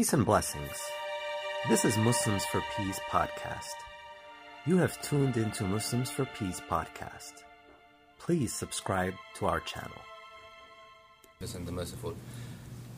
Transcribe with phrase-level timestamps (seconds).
[0.00, 0.80] Peace and blessings.
[1.68, 3.74] This is Muslims for Peace podcast.
[4.64, 7.42] You have tuned into Muslims for Peace podcast.
[8.20, 10.00] Please subscribe to our channel.
[11.40, 12.14] and the merciful.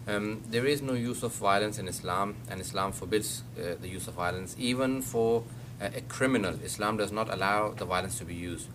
[0.07, 4.07] Um, there is no use of violence in Islam, and Islam forbids uh, the use
[4.07, 4.55] of violence.
[4.59, 5.45] Even for
[5.81, 8.69] uh, a criminal, Islam does not allow the violence to be used.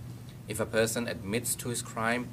[0.48, 2.30] If a person admits to his crime,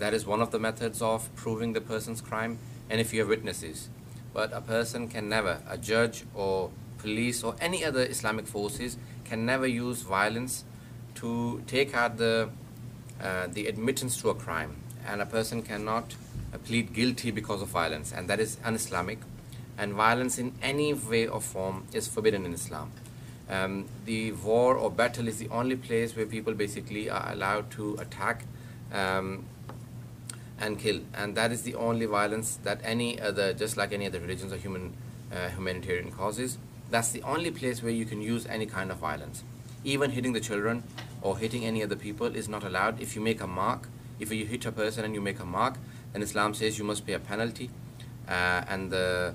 [0.00, 2.58] that is one of the methods of proving the person's crime,
[2.90, 3.90] and if you have witnesses
[4.36, 9.46] but a person can never, a judge or police or any other Islamic forces can
[9.46, 10.64] never use violence
[11.14, 12.50] to take out the,
[13.22, 14.76] uh, the admittance to a crime.
[15.06, 16.16] And a person cannot
[16.52, 19.20] uh, plead guilty because of violence, and that is un-Islamic.
[19.78, 22.92] And violence in any way or form is forbidden in Islam.
[23.48, 27.94] Um, the war or battle is the only place where people basically are allowed to
[27.94, 28.44] attack
[28.92, 29.46] um,
[30.58, 31.00] and kill.
[31.14, 34.56] And that is the only violence that any other, just like any other religions or
[34.56, 34.94] human
[35.32, 36.58] uh, humanitarian causes,
[36.90, 39.44] that's the only place where you can use any kind of violence.
[39.84, 40.82] Even hitting the children
[41.20, 43.00] or hitting any other people is not allowed.
[43.00, 45.76] If you make a mark, if you hit a person and you make a mark,
[46.12, 47.70] then Islam says you must pay a penalty,
[48.28, 49.34] uh, and the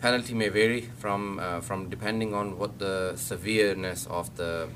[0.00, 4.68] penalty may vary from uh, from depending on what the severeness of the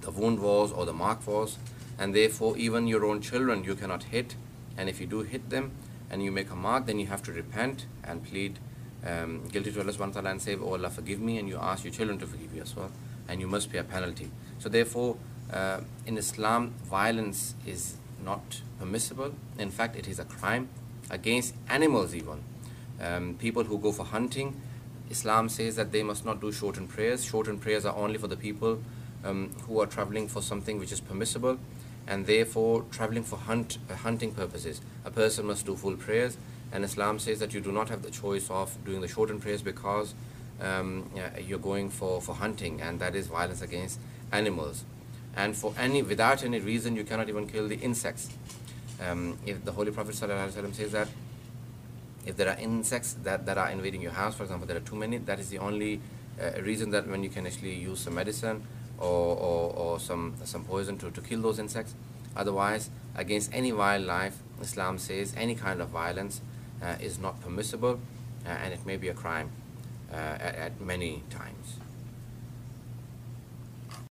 [0.00, 1.58] the wound was or the mark was,
[1.98, 4.36] and therefore even your own children you cannot hit
[4.78, 5.72] and if you do hit them
[6.10, 8.58] and you make a mark then you have to repent and plead
[9.06, 11.58] um, guilty to Allah subhanahu wa ta'ala and say oh Allah forgive me and you
[11.58, 12.90] ask your children to forgive you as well.
[13.28, 14.30] And you must pay a penalty.
[14.58, 15.16] So therefore
[15.52, 19.34] uh, in Islam violence is not permissible.
[19.58, 20.68] In fact it is a crime
[21.10, 22.42] against animals even.
[23.00, 24.60] Um, people who go for hunting
[25.10, 27.24] Islam says that they must not do shortened prayers.
[27.24, 28.80] Shortened prayers are only for the people
[29.24, 31.58] um, who are traveling for something which is permissible
[32.08, 34.80] and therefore traveling for hunt, uh, hunting purposes.
[35.04, 36.38] A person must do full prayers,
[36.72, 39.62] and Islam says that you do not have the choice of doing the shortened prayers
[39.62, 40.14] because
[40.60, 41.08] um,
[41.46, 44.00] you're going for, for hunting, and that is violence against
[44.32, 44.84] animals.
[45.36, 48.30] And for any, without any reason, you cannot even kill the insects.
[49.06, 51.08] Um, if the Holy Prophet ﷺ says that
[52.26, 54.96] if there are insects that, that are invading your house, for example, there are too
[54.96, 56.00] many, that is the only
[56.40, 58.66] uh, reason that when you can actually use some medicine
[58.98, 61.94] or, or, or some, some poison to, to kill those insects.
[62.36, 66.40] Otherwise, against any wildlife, Islam says any kind of violence
[66.82, 68.00] uh, is not permissible
[68.46, 69.50] uh, and it may be a crime
[70.12, 71.76] uh, at, at many times.